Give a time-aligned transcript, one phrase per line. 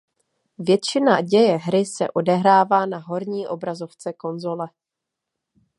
[0.57, 4.67] Většina děje hry se odehrává na horní obrazovce konzole.